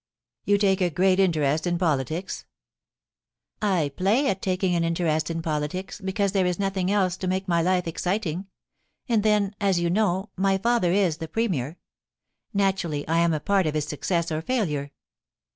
[0.25, 2.45] * You take a great interest in politics?
[3.61, 7.61] I play at taking an interest in politics, because there is nothing else to make my
[7.61, 8.47] life exciting.
[9.07, 11.77] And then, as you know, my father is the Premier.
[12.51, 14.89] Naturally, I am a part of his success or failure.